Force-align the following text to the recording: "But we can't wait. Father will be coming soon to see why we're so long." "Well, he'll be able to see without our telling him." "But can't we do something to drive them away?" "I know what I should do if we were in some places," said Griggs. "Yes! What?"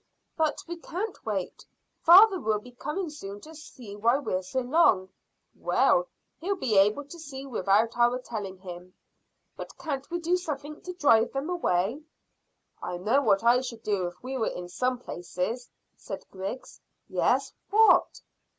"But 0.35 0.63
we 0.65 0.77
can't 0.77 1.23
wait. 1.27 1.63
Father 2.01 2.39
will 2.39 2.57
be 2.57 2.71
coming 2.71 3.11
soon 3.11 3.39
to 3.41 3.53
see 3.53 3.95
why 3.95 4.17
we're 4.17 4.41
so 4.41 4.61
long." 4.61 5.09
"Well, 5.53 6.07
he'll 6.39 6.55
be 6.55 6.75
able 6.75 7.05
to 7.05 7.19
see 7.19 7.45
without 7.45 7.95
our 7.95 8.17
telling 8.17 8.57
him." 8.57 8.95
"But 9.55 9.77
can't 9.77 10.09
we 10.09 10.17
do 10.17 10.37
something 10.37 10.81
to 10.81 10.93
drive 10.93 11.33
them 11.33 11.51
away?" 11.51 12.01
"I 12.81 12.97
know 12.97 13.21
what 13.21 13.43
I 13.43 13.61
should 13.61 13.83
do 13.83 14.07
if 14.07 14.23
we 14.23 14.39
were 14.39 14.47
in 14.49 14.69
some 14.69 14.97
places," 14.97 15.69
said 15.97 16.25
Griggs. 16.31 16.79
"Yes! 17.07 17.53
What?" 17.69 18.21